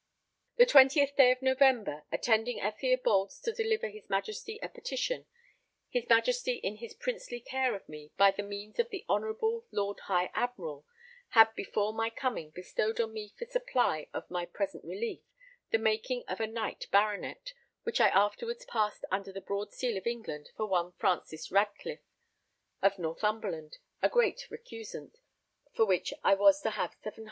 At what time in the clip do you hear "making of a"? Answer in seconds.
15.77-16.47